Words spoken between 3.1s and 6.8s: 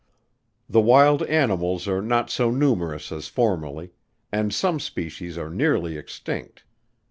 as formerly, and some species are nearly extinct.